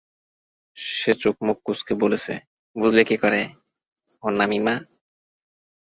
[0.77, 2.33] সে চোখ-মুখ কুঁচকে বলেছে,
[2.75, 3.41] বুঝলি কি করে,
[4.23, 4.75] ওর নাম ইমা?